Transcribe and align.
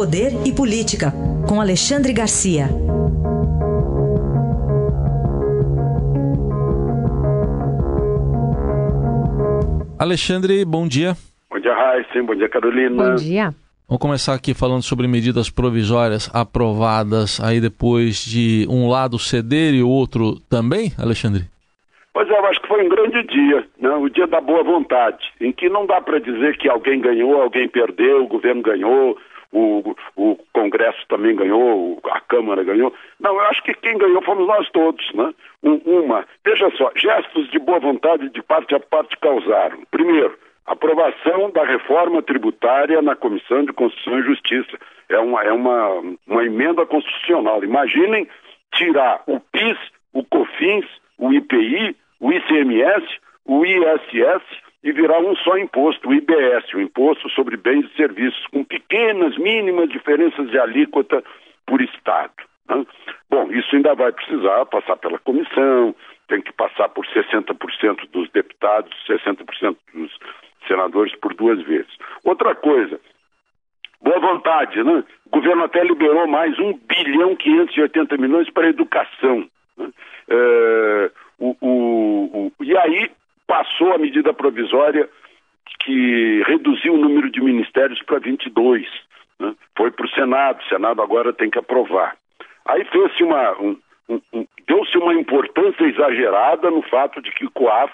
Poder 0.00 0.32
e 0.46 0.50
Política, 0.50 1.12
com 1.46 1.60
Alexandre 1.60 2.14
Garcia. 2.14 2.68
Alexandre, 9.98 10.64
bom 10.64 10.88
dia. 10.88 11.12
Bom 11.50 11.60
dia, 11.60 11.74
Raíssa. 11.74 12.22
Bom 12.22 12.34
dia, 12.34 12.48
Carolina. 12.48 13.10
Bom 13.10 13.14
dia. 13.16 13.50
Vamos 13.86 14.00
começar 14.00 14.32
aqui 14.32 14.54
falando 14.54 14.82
sobre 14.82 15.06
medidas 15.06 15.50
provisórias 15.50 16.30
aprovadas 16.34 17.38
aí 17.38 17.60
depois 17.60 18.24
de 18.24 18.66
um 18.70 18.88
lado 18.88 19.18
ceder 19.18 19.74
e 19.74 19.82
o 19.82 19.88
outro 19.90 20.40
também, 20.48 20.92
Alexandre? 20.98 21.42
Pois 22.14 22.26
é, 22.26 22.38
eu 22.38 22.46
acho 22.46 22.60
que 22.62 22.68
foi 22.68 22.86
um 22.86 22.88
grande 22.88 23.22
dia, 23.24 23.68
né? 23.78 23.90
o 23.90 24.08
dia 24.08 24.26
da 24.26 24.40
boa 24.40 24.64
vontade, 24.64 25.22
em 25.42 25.52
que 25.52 25.68
não 25.68 25.84
dá 25.84 26.00
para 26.00 26.18
dizer 26.18 26.56
que 26.56 26.70
alguém 26.70 27.02
ganhou, 27.02 27.42
alguém 27.42 27.68
perdeu, 27.68 28.24
o 28.24 28.28
governo 28.28 28.62
ganhou, 28.62 29.18
o, 29.52 29.96
o 30.16 30.36
Congresso 30.52 31.04
também 31.08 31.34
ganhou, 31.34 31.98
a 32.04 32.20
Câmara 32.20 32.62
ganhou. 32.62 32.92
Não, 33.18 33.34
eu 33.34 33.40
acho 33.42 33.62
que 33.62 33.74
quem 33.74 33.98
ganhou 33.98 34.22
fomos 34.22 34.46
nós 34.46 34.68
todos, 34.70 35.12
né? 35.12 35.32
Um, 35.62 35.80
uma, 35.84 36.26
veja 36.44 36.70
só, 36.76 36.90
gestos 36.94 37.50
de 37.50 37.58
boa 37.58 37.80
vontade 37.80 38.28
de 38.30 38.42
parte 38.42 38.74
a 38.74 38.80
parte 38.80 39.16
causaram. 39.18 39.78
Primeiro, 39.90 40.38
aprovação 40.66 41.50
da 41.50 41.64
reforma 41.64 42.22
tributária 42.22 43.02
na 43.02 43.16
Comissão 43.16 43.64
de 43.64 43.72
Constituição 43.72 44.20
e 44.20 44.22
Justiça. 44.22 44.78
É 45.08 45.18
uma, 45.18 45.42
é 45.42 45.52
uma, 45.52 46.00
uma 46.26 46.44
emenda 46.44 46.86
constitucional. 46.86 47.64
Imaginem 47.64 48.28
tirar 48.72 49.22
o 49.26 49.40
PIS, 49.40 49.78
o 50.12 50.22
COFINS, 50.24 50.86
o 51.18 51.32
IPI, 51.32 51.96
o 52.20 52.32
ICMS, 52.32 53.06
o 53.44 53.66
ISS 53.66 54.44
e 54.82 54.92
virar 54.92 55.20
um 55.20 55.36
só 55.36 55.58
imposto, 55.58 56.08
o 56.08 56.14
IBS, 56.14 56.72
o 56.74 56.80
Imposto 56.80 57.28
sobre 57.30 57.56
Bens 57.56 57.84
e 57.86 57.96
Serviços, 57.96 58.46
com 58.46 58.64
pequenas, 58.64 59.36
mínimas 59.36 59.90
diferenças 59.90 60.50
de 60.50 60.58
alíquota 60.58 61.22
por 61.66 61.82
Estado. 61.82 62.32
Né? 62.68 62.86
Bom, 63.28 63.50
isso 63.52 63.76
ainda 63.76 63.94
vai 63.94 64.10
precisar 64.12 64.64
passar 64.66 64.96
pela 64.96 65.18
comissão, 65.18 65.94
tem 66.28 66.40
que 66.40 66.52
passar 66.52 66.88
por 66.88 67.04
60% 67.06 68.08
dos 68.10 68.30
deputados, 68.30 68.90
60% 69.06 69.76
dos 69.92 70.18
senadores 70.66 71.14
por 71.16 71.34
duas 71.34 71.60
vezes. 71.62 71.90
Outra 72.24 72.54
coisa, 72.54 72.98
boa 74.00 74.18
vontade, 74.18 74.82
né? 74.82 75.04
O 75.26 75.30
governo 75.30 75.64
até 75.64 75.82
liberou 75.84 76.26
mais 76.26 76.58
1 76.58 76.80
bilhão 76.88 77.36
580 77.36 78.16
milhões 78.16 78.48
para 78.50 78.66
a 78.66 78.70
educação. 78.70 79.46
Né? 79.76 79.90
É, 80.28 81.10
o, 81.38 81.56
o, 81.60 82.52
o, 82.58 82.64
e 82.64 82.76
aí 82.76 83.10
passou 83.50 83.92
a 83.92 83.98
medida 83.98 84.32
provisória 84.32 85.08
que 85.80 86.40
reduziu 86.46 86.94
o 86.94 86.98
número 86.98 87.28
de 87.28 87.40
ministérios 87.40 88.00
para 88.04 88.20
22. 88.20 88.86
Né? 89.40 89.56
Foi 89.76 89.90
para 89.90 90.06
o 90.06 90.10
Senado, 90.10 90.60
o 90.60 90.68
Senado 90.68 91.02
agora 91.02 91.32
tem 91.32 91.50
que 91.50 91.58
aprovar. 91.58 92.16
Aí 92.64 92.84
fez-se 92.84 93.24
uma. 93.24 93.60
Um, 93.60 93.76
deu-se 94.68 94.96
uma 94.98 95.14
importância 95.14 95.84
exagerada 95.84 96.70
no 96.70 96.82
fato 96.82 97.20
de 97.20 97.32
que 97.32 97.44
o 97.44 97.50
COAF 97.50 97.92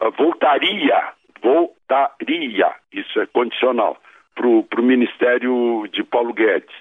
uh, 0.00 0.10
voltaria, 0.12 1.08
voltaria, 1.42 2.72
isso 2.92 3.20
é 3.20 3.26
condicional, 3.26 3.96
para 4.36 4.46
o 4.46 4.84
Ministério 4.84 5.88
de 5.92 6.04
Paulo 6.04 6.32
Guedes. 6.32 6.74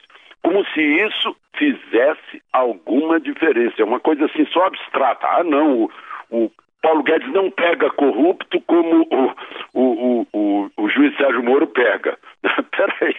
Como 0.44 0.64
se 0.74 0.82
isso 0.82 1.36
fizesse 1.58 2.42
alguma 2.54 3.20
diferença. 3.20 3.82
É 3.82 3.84
uma 3.86 4.00
coisa 4.00 4.26
assim 4.26 4.46
só 4.48 4.66
abstrata. 4.66 5.26
Ah, 5.28 5.44
não, 5.44 5.84
o, 5.84 5.92
o 6.30 6.52
Paulo 6.86 7.02
Guedes 7.02 7.34
não 7.34 7.50
pega 7.50 7.90
corrupto 7.90 8.62
como 8.68 9.08
o, 9.12 9.34
o, 9.74 10.28
o, 10.32 10.72
o 10.78 10.90
juiz 10.90 11.18
Sérgio 11.18 11.42
Moro 11.42 11.66
pega. 11.66 12.16
Peraí, 12.70 13.16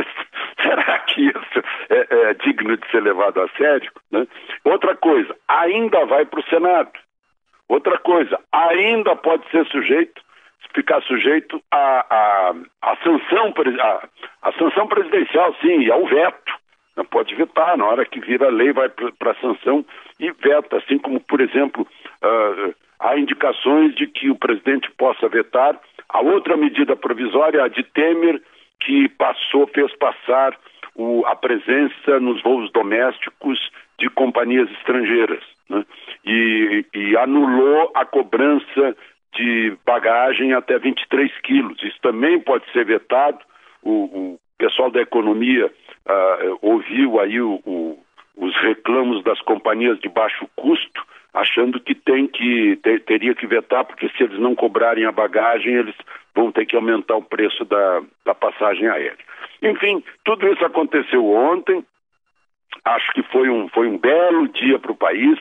será 0.62 0.98
que 1.00 1.26
isso 1.26 1.62
é, 1.90 2.06
é, 2.08 2.34
digno 2.42 2.74
de 2.74 2.90
ser 2.90 3.02
levado 3.02 3.42
a 3.42 3.48
sério? 3.48 3.92
Né? 4.10 4.26
Outra 4.64 4.96
coisa, 4.96 5.36
ainda 5.46 6.06
vai 6.06 6.24
para 6.24 6.40
o 6.40 6.44
Senado. 6.44 6.90
Outra 7.68 7.98
coisa, 7.98 8.40
ainda 8.50 9.14
pode 9.14 9.46
ser 9.50 9.66
sujeito, 9.66 10.22
ficar 10.74 11.02
sujeito 11.02 11.62
à 11.70 12.06
a, 12.08 12.50
a, 12.50 12.92
a, 12.92 12.96
sanção, 13.04 13.52
a, 13.78 14.08
a 14.48 14.52
sanção 14.52 14.86
presidencial, 14.86 15.54
sim, 15.60 15.90
ao 15.90 16.06
veto. 16.06 16.54
Não 16.96 17.04
pode 17.04 17.34
vetar, 17.34 17.76
na 17.76 17.84
hora 17.84 18.06
que 18.06 18.20
vira 18.20 18.48
lei 18.48 18.72
vai 18.72 18.88
para 18.88 19.32
a 19.32 19.40
sanção 19.40 19.84
e 20.18 20.30
veta, 20.30 20.78
assim 20.78 20.98
como, 20.98 21.20
por 21.20 21.42
exemplo, 21.42 21.86
uh, 22.22 22.74
há 23.02 23.18
indicações 23.18 23.94
de 23.94 24.06
que 24.06 24.30
o 24.30 24.36
presidente 24.36 24.90
possa 24.92 25.28
vetar 25.28 25.78
a 26.08 26.20
outra 26.20 26.56
medida 26.56 26.94
provisória, 26.96 27.64
a 27.64 27.68
de 27.68 27.82
Temer, 27.82 28.40
que 28.80 29.08
passou, 29.10 29.66
fez 29.66 29.94
passar 29.96 30.56
o, 30.94 31.24
a 31.26 31.34
presença 31.34 32.20
nos 32.20 32.42
voos 32.42 32.70
domésticos 32.72 33.58
de 33.98 34.08
companhias 34.10 34.70
estrangeiras 34.72 35.42
né? 35.68 35.84
e, 36.24 36.84
e, 36.94 37.16
anulou 37.16 37.90
a 37.94 38.04
cobrança 38.04 38.96
de 39.34 39.76
bagagem 39.86 40.52
até 40.52 40.78
23 40.78 41.30
quilos. 41.40 41.82
Isso 41.82 41.98
também 42.02 42.38
pode 42.40 42.70
ser 42.72 42.84
vetado. 42.84 43.38
O, 43.82 43.90
o 43.90 44.38
pessoal 44.58 44.90
da 44.90 45.00
economia 45.00 45.66
uh, 45.66 46.58
ouviu 46.60 47.18
aí 47.20 47.40
o, 47.40 47.98
os 48.36 48.54
reclamos 48.62 49.22
das 49.24 49.40
companhias 49.40 49.98
de 50.00 50.08
baixo 50.08 50.48
custo 50.56 51.02
achando 51.32 51.80
que 51.80 51.94
tem 51.94 52.26
que 52.26 52.76
ter, 52.82 53.00
teria 53.04 53.34
que 53.34 53.46
vetar, 53.46 53.84
porque 53.84 54.08
se 54.10 54.22
eles 54.22 54.38
não 54.38 54.54
cobrarem 54.54 55.06
a 55.06 55.12
bagagem, 55.12 55.74
eles 55.74 55.94
vão 56.34 56.52
ter 56.52 56.66
que 56.66 56.76
aumentar 56.76 57.16
o 57.16 57.22
preço 57.22 57.64
da, 57.64 58.02
da 58.24 58.34
passagem 58.34 58.86
aérea. 58.88 59.16
Enfim, 59.62 60.02
tudo 60.24 60.46
isso 60.48 60.64
aconteceu 60.64 61.24
ontem. 61.24 61.84
Acho 62.84 63.12
que 63.12 63.22
foi 63.24 63.48
um, 63.48 63.68
foi 63.68 63.86
um 63.86 63.96
belo 63.96 64.48
dia 64.48 64.78
para 64.78 64.92
o 64.92 64.96
país, 64.96 65.38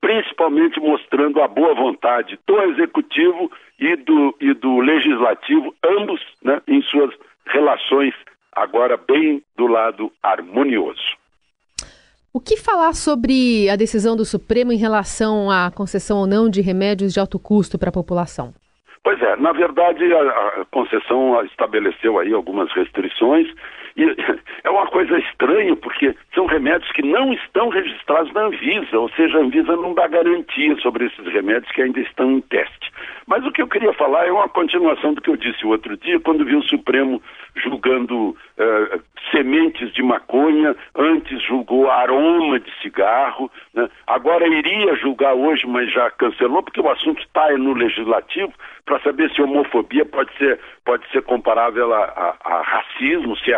principalmente 0.00 0.78
mostrando 0.78 1.40
a 1.40 1.48
boa 1.48 1.74
vontade 1.74 2.38
do 2.46 2.60
executivo 2.62 3.50
e 3.78 3.96
do, 3.96 4.36
e 4.40 4.52
do 4.54 4.80
legislativo, 4.80 5.74
ambos 5.84 6.20
né, 6.42 6.60
em 6.68 6.82
suas 6.82 7.12
relações, 7.46 8.14
agora 8.52 8.96
bem 8.96 9.42
do 9.56 9.66
lado 9.66 10.12
harmonioso. 10.22 11.21
O 12.34 12.40
que 12.40 12.56
falar 12.56 12.94
sobre 12.94 13.68
a 13.68 13.76
decisão 13.76 14.16
do 14.16 14.24
Supremo 14.24 14.72
em 14.72 14.78
relação 14.78 15.50
à 15.50 15.70
concessão 15.70 16.16
ou 16.16 16.26
não 16.26 16.48
de 16.48 16.62
remédios 16.62 17.12
de 17.12 17.20
alto 17.20 17.38
custo 17.38 17.78
para 17.78 17.90
a 17.90 17.92
população? 17.92 18.54
Pois 19.04 19.20
é, 19.20 19.36
na 19.36 19.52
verdade 19.52 20.02
a, 20.14 20.20
a 20.62 20.64
concessão 20.70 21.44
estabeleceu 21.44 22.18
aí 22.18 22.32
algumas 22.32 22.72
restrições 22.72 23.46
e 23.96 24.04
é 24.64 24.70
uma 24.70 24.86
coisa 24.86 25.18
estranha 25.18 25.74
porque 25.76 26.14
são 26.34 26.46
remédios 26.46 26.90
que 26.92 27.02
não 27.02 27.32
estão 27.32 27.68
registrados 27.68 28.32
na 28.32 28.42
Anvisa, 28.42 28.98
ou 28.98 29.08
seja, 29.10 29.38
a 29.38 29.42
Anvisa 29.42 29.76
não 29.76 29.94
dá 29.94 30.06
garantia 30.06 30.76
sobre 30.76 31.06
esses 31.06 31.26
remédios 31.26 31.70
que 31.72 31.82
ainda 31.82 32.00
estão 32.00 32.30
em 32.32 32.40
teste. 32.42 32.90
Mas 33.26 33.44
o 33.44 33.52
que 33.52 33.62
eu 33.62 33.68
queria 33.68 33.92
falar 33.92 34.26
é 34.26 34.32
uma 34.32 34.48
continuação 34.48 35.14
do 35.14 35.20
que 35.20 35.30
eu 35.30 35.36
disse 35.36 35.64
o 35.64 35.70
outro 35.70 35.96
dia, 35.96 36.20
quando 36.20 36.44
vi 36.44 36.56
o 36.56 36.62
Supremo 36.62 37.22
julgando 37.56 38.30
uh, 38.30 39.02
sementes 39.30 39.92
de 39.92 40.02
maconha, 40.02 40.74
antes 40.96 41.42
julgou 41.42 41.90
aroma 41.90 42.58
de 42.58 42.70
cigarro, 42.80 43.50
né? 43.74 43.88
agora 44.06 44.46
iria 44.46 44.94
julgar 44.96 45.34
hoje, 45.34 45.66
mas 45.66 45.92
já 45.92 46.10
cancelou, 46.10 46.62
porque 46.62 46.80
o 46.80 46.90
assunto 46.90 47.22
está 47.22 47.50
no 47.56 47.74
legislativo, 47.74 48.52
para 48.84 49.00
saber 49.00 49.30
se 49.30 49.40
homofobia 49.40 50.04
pode 50.04 50.36
ser, 50.36 50.58
pode 50.84 51.08
ser 51.10 51.22
comparável 51.22 51.94
a, 51.94 52.04
a, 52.04 52.36
a 52.44 52.62
racismo, 52.62 53.36
se 53.36 53.52
é 53.52 53.56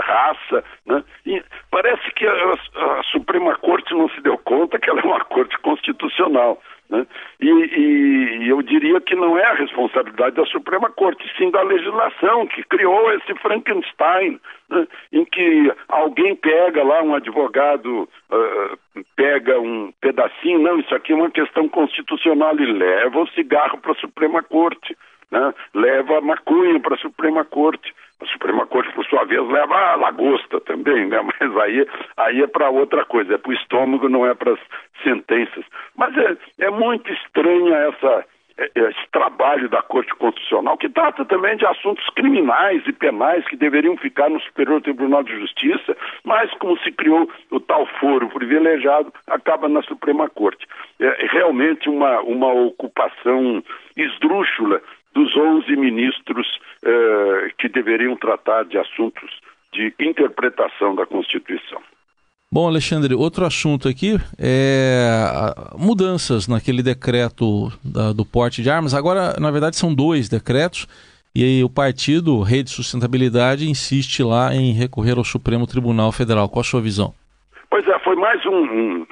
Né? 0.87 1.03
E 1.27 1.43
parece 1.71 2.11
que 2.13 2.27
a, 2.27 2.53
a 2.99 3.03
Suprema 3.05 3.55
Corte 3.57 3.93
não 3.95 4.09
se 4.11 4.21
deu 4.21 4.39
conta 4.39 4.79
que 4.79 4.89
ela 4.89 5.01
é 5.01 5.05
uma 5.05 5.25
corte 5.25 5.59
constitucional. 5.59 6.61
Né? 6.91 7.07
E, 7.41 7.49
e, 7.49 8.45
e, 8.45 8.49
eu 8.49 8.61
diria 8.63 9.01
que 9.01 9.15
não 9.15 9.39
é 9.39 9.45
a 9.45 9.55
responsabilidade 9.55 10.37
da 10.37 10.45
Suprema 10.47 10.91
Corte, 10.91 11.25
sim 11.37 11.51
da 11.51 11.63
legislação 11.63 12.47
que 12.47 12.63
criou 12.65 13.11
esse 13.13 13.35
Frankenstein, 13.37 14.39
né? 14.69 14.87
em 15.13 15.25
que 15.25 15.73
alguém 15.89 16.37
pega 16.37 16.85
lá, 16.85 17.03
um 17.03 17.15
advogado 17.15 18.09
uh, 18.31 19.05
pega 19.17 19.59
um 19.59 19.93
pedacinho, 20.01 20.61
não, 20.61 20.79
isso 20.79 20.95
aqui 20.95 21.13
é 21.13 21.17
uma 21.17 21.31
questão 21.31 21.69
constitucional 21.69 22.55
e 22.61 22.67
leva 22.67 23.21
o 23.21 23.29
cigarro 23.29 23.79
para 23.79 23.93
a 23.93 23.97
Suprema 23.97 24.43
Corte, 24.43 24.97
né? 25.31 25.55
leva 25.75 26.19
a 26.19 26.21
maconha 26.21 26.79
para 26.81 26.97
a 26.97 26.99
Suprema 26.99 27.45
Corte. 27.45 27.95
A 28.21 28.27
Suprema 28.27 28.67
Corte, 28.67 28.93
por 28.95 29.05
sua 29.07 29.25
vez, 29.25 29.47
leva 29.49 29.75
a 29.75 29.97
lagosta 29.97 30.61
também, 30.61 31.07
né? 31.07 31.21
Mas 31.41 31.57
aí, 31.59 31.87
aí 32.17 32.43
é 32.43 32.47
para 32.47 32.71
outra 32.71 33.05
coisa, 33.05 33.35
é 33.35 33.39
para 33.39 33.51
o 33.51 33.55
estômago, 33.55 34.09
não 34.09 34.27
é 34.27 34.35
para 34.35 34.53
as 34.53 34.61
sentenças. 35.03 35.65
Mas 35.97 36.17
é, 36.17 36.37
é 36.61 36.71
muito 36.71 37.13
estranha 37.13 37.75
essa, 37.77 38.25
é, 38.57 38.71
é, 38.73 38.91
esse 38.91 39.11
trabalho 39.11 39.69
da 39.69 39.83
Corte 39.83 40.15
Constitucional, 40.15 40.79
que 40.79 40.89
trata 40.89 41.25
também 41.25 41.57
de 41.57 41.67
assuntos 41.67 42.09
criminais 42.11 42.83
e 42.87 42.93
penais 42.93 43.45
que 43.49 43.57
deveriam 43.57 43.97
ficar 43.97 44.31
no 44.31 44.41
Superior 44.41 44.81
Tribunal 44.81 45.25
de 45.25 45.37
Justiça, 45.41 45.97
mas 46.23 46.53
como 46.55 46.79
se 46.79 46.93
criou 46.93 47.29
o 47.51 47.59
tal 47.59 47.85
foro 47.99 48.29
privilegiado, 48.29 49.13
acaba 49.27 49.69
na 49.69 49.83
Suprema 49.83 50.29
Corte. 50.31 50.69
É 51.01 51.27
realmente 51.33 51.89
uma, 51.89 52.21
uma 52.21 52.53
ocupação 52.53 53.61
esdrúxula 53.97 54.81
dos 55.15 55.37
11 55.37 55.75
ministros 55.77 56.47
eh, 56.85 57.04
deveriam 57.95 58.17
tratar 58.17 58.65
de 58.65 58.77
assuntos 58.77 59.31
de 59.73 59.95
interpretação 60.01 60.95
da 60.95 61.07
Constituição. 61.07 61.81
Bom, 62.53 62.69
Alexandre, 62.69 63.15
outro 63.15 63.45
assunto 63.45 63.89
aqui 63.89 64.17
é 64.39 65.27
mudanças 65.77 66.47
naquele 66.47 66.83
decreto 66.83 67.73
da, 67.85 68.13
do 68.13 68.25
porte 68.25 68.63
de 68.63 68.71
armas. 68.71 68.95
Agora, 68.95 69.35
na 69.41 69.51
verdade, 69.51 69.77
são 69.77 69.95
dois 69.95 70.29
decretos. 70.29 70.87
E 71.35 71.43
aí 71.43 71.65
o 71.65 71.69
partido 71.69 72.43
Rede 72.43 72.71
Sustentabilidade 72.71 73.69
insiste 73.69 74.23
lá 74.23 74.55
em 74.55 74.73
recorrer 74.73 75.19
ao 75.19 75.25
Supremo 75.25 75.67
Tribunal 75.67 76.13
Federal. 76.13 76.49
Qual 76.49 76.61
a 76.61 76.65
sua 76.65 76.81
visão? 76.81 77.13
Pois 77.69 77.87
é, 77.89 77.99
foi 78.01 78.15
mais 78.15 78.45
um, 78.47 78.57
um 78.57 79.07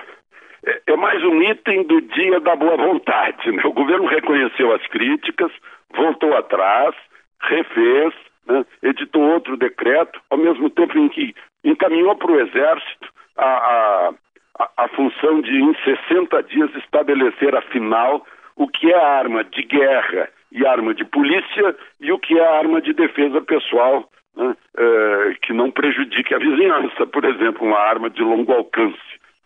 é, 0.65 0.81
é 0.87 0.97
mais 0.97 1.21
um 1.25 1.43
item 1.43 1.85
do 1.85 2.01
dia 2.01 2.39
da 2.39 2.55
boa 2.55 2.77
vontade. 2.77 3.51
Né? 3.51 3.63
O 3.65 3.73
governo 3.73 4.07
reconheceu 4.07 4.73
as 4.73 4.87
críticas, 4.87 5.51
voltou 5.97 6.37
atrás, 6.37 6.95
refez, 7.41 8.15
né? 8.53 8.65
editou 8.83 9.23
outro 9.23 9.57
decreto, 9.57 10.21
ao 10.31 10.39
mesmo 10.39 10.69
tempo 10.71 10.99
em 10.99 11.09
que 11.09 11.35
encaminhou 11.65 12.15
para 12.17 12.33
o 12.33 12.41
Exército 12.41 13.09
a, 13.37 14.13
a, 14.59 14.69
a 14.77 14.89
função 14.89 15.41
de, 15.41 15.51
em 15.51 15.75
60 15.83 16.43
dias, 16.45 16.71
estabelecer, 16.77 17.55
afinal, 17.57 18.27
o 18.57 18.69
que 18.69 18.93
é 18.93 18.99
arma 18.99 19.43
de 19.45 19.63
guerra 19.63 20.29
e 20.51 20.67
arma 20.67 20.95
de 20.95 21.05
polícia 21.05 21.75
e 22.01 22.13
o 22.13 22.19
que 22.19 22.39
é 22.39 22.47
arma 22.47 22.81
de 22.83 22.93
defesa 22.93 23.41
pessoal, 23.41 24.09
né? 24.37 24.55
é, 24.77 25.35
que 25.43 25.53
não 25.53 25.71
prejudique 25.71 26.35
a 26.35 26.39
vizinhança, 26.39 27.07
por 27.07 27.25
exemplo, 27.25 27.67
uma 27.67 27.79
arma 27.79 28.11
de 28.11 28.23
longo 28.23 28.53
alcance. 28.53 28.99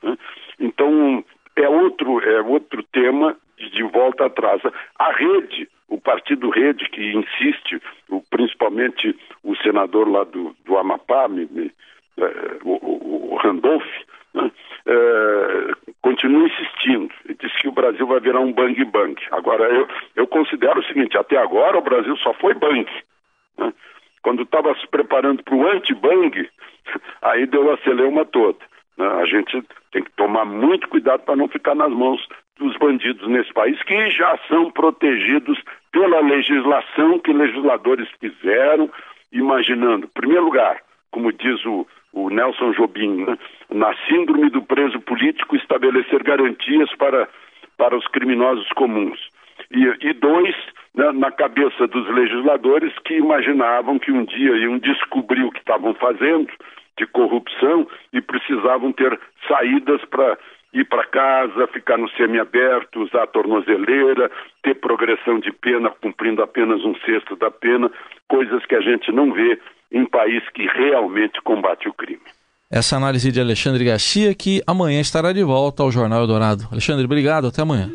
Né? 0.02 0.16
Então, 0.58 1.24
é 1.54 1.68
outro, 1.68 2.20
é 2.20 2.42
outro 2.42 2.82
tema 2.92 3.36
de 3.56 3.82
volta 3.84 4.26
atrás. 4.26 4.60
A 4.98 5.12
rede, 5.12 5.68
o 5.88 6.00
partido 6.00 6.50
Rede, 6.50 6.88
que 6.88 7.12
insiste, 7.12 7.80
o, 8.08 8.20
principalmente 8.30 9.16
o 9.42 9.56
senador 9.56 10.08
lá 10.08 10.24
do, 10.24 10.54
do 10.64 10.76
Amapá, 10.76 11.28
me, 11.28 11.46
me, 11.46 11.72
é, 12.18 12.58
o, 12.64 13.32
o, 13.32 13.36
Randolph, 13.36 13.86
né, 14.34 14.50
é, 14.86 15.72
continua 16.02 16.48
insistindo. 16.48 17.12
Ele 17.24 17.36
disse 17.40 17.58
que 17.58 17.68
o 17.68 17.72
Brasil 17.72 18.06
vai 18.06 18.20
virar 18.20 18.40
um 18.40 18.52
bang-bang. 18.52 19.16
Agora, 19.30 19.64
eu, 19.64 19.88
eu 20.16 20.26
considero 20.26 20.80
o 20.80 20.84
seguinte: 20.84 21.16
até 21.16 21.36
agora 21.36 21.78
o 21.78 21.82
Brasil 21.82 22.16
só 22.18 22.32
foi 22.34 22.54
bang. 22.54 22.86
Né? 23.58 23.72
Quando 24.22 24.42
estava 24.42 24.74
se 24.76 24.86
preparando 24.88 25.42
para 25.42 25.54
o 25.54 25.68
anti-bang, 25.68 26.48
aí 27.22 27.46
deu 27.46 27.72
a 27.72 27.78
celeuma 27.78 28.24
toda. 28.24 28.58
Né? 28.96 29.06
A 29.06 29.26
gente 29.26 29.62
tem 29.96 30.04
que 30.04 30.10
tomar 30.10 30.44
muito 30.44 30.87
cuidado 30.88 31.22
para 31.22 31.37
não 31.37 31.48
ficar 31.48 31.75
nas 31.75 31.90
mãos 31.90 32.20
dos 32.58 32.76
bandidos 32.76 33.26
nesse 33.28 33.50
país, 33.54 33.82
que 33.82 34.10
já 34.10 34.38
são 34.46 34.70
protegidos 34.70 35.58
pela 35.90 36.20
legislação 36.20 37.19
que 37.19 37.32
legisladores 37.32 38.06
fizeram, 38.20 38.90
imaginando, 39.32 40.04
em 40.04 40.10
primeiro 40.10 40.44
lugar, 40.44 40.82
como 41.10 41.32
diz 41.32 41.64
o, 41.64 41.87
o 42.12 42.28
Nelson 42.28 42.72
Jobim, 42.72 43.25
né? 43.25 43.38
na 43.70 43.94
síndrome 44.06 44.50
do 44.50 44.60
preso 44.60 45.00
político, 45.00 45.56
estabelecer 45.56 46.22
garantias 46.22 46.94
para, 46.96 47.26
para 47.78 47.96
os 47.96 48.06
criminosos 48.08 48.69
comuns. 48.72 49.19
E, 49.70 50.08
e 50.08 50.12
dois, 50.14 50.54
né, 50.94 51.12
na 51.12 51.30
cabeça 51.30 51.86
dos 51.86 52.08
legisladores 52.14 52.92
que 53.04 53.14
imaginavam 53.14 53.98
que 53.98 54.12
um 54.12 54.24
dia 54.24 54.56
iam 54.56 54.78
descobrir 54.78 55.44
o 55.44 55.50
que 55.50 55.58
estavam 55.58 55.94
fazendo 55.94 56.52
de 56.98 57.06
corrupção 57.06 57.86
e 58.12 58.20
precisavam 58.20 58.92
ter 58.92 59.18
saídas 59.46 60.00
para 60.06 60.38
ir 60.72 60.84
para 60.84 61.06
casa, 61.06 61.66
ficar 61.68 61.96
no 61.96 62.08
semiaberto, 62.10 63.02
usar 63.02 63.22
a 63.22 63.26
tornozeleira, 63.26 64.30
ter 64.62 64.74
progressão 64.74 65.38
de 65.40 65.52
pena 65.52 65.90
cumprindo 65.90 66.42
apenas 66.42 66.84
um 66.84 66.94
sexto 66.96 67.36
da 67.36 67.50
pena, 67.50 67.90
coisas 68.28 68.64
que 68.66 68.74
a 68.74 68.80
gente 68.80 69.10
não 69.12 69.32
vê 69.32 69.58
em 69.92 70.04
país 70.04 70.42
que 70.50 70.66
realmente 70.66 71.40
combate 71.42 71.88
o 71.88 71.94
crime. 71.94 72.20
Essa 72.70 72.96
análise 72.96 73.30
de 73.30 73.40
Alexandre 73.40 73.84
Garcia, 73.84 74.34
que 74.34 74.60
amanhã 74.66 75.00
estará 75.00 75.32
de 75.32 75.42
volta 75.44 75.82
ao 75.82 75.90
Jornal 75.90 76.20
Eldorado. 76.20 76.64
Alexandre, 76.70 77.04
obrigado, 77.04 77.46
até 77.46 77.62
amanhã. 77.62 77.90